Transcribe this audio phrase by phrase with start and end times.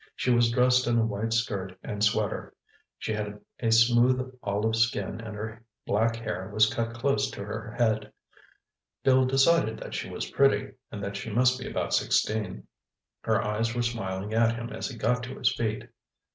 [0.15, 2.55] She was dressed in a white skirt and sweater.
[2.97, 7.75] She had a smooth olive skin and her black hair was cut close to her
[7.77, 8.11] head.
[9.03, 12.63] Bill decided that she was pretty, and that she must be about sixteen.
[13.25, 15.87] Her eyes were smiling at him as he got to his feet.